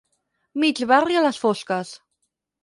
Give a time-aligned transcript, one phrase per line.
[0.63, 1.93] Mig barri a les fosques.